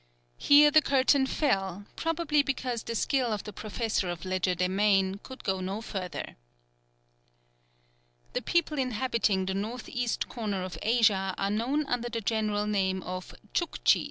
[0.39, 5.61] Here the curtain fell, probably because the skill of the professor of legerdemain could go
[5.61, 6.37] no further.
[8.33, 13.03] The people inhabiting the north east corner of Asia are known under the general name
[13.03, 13.99] of Tchouktchis.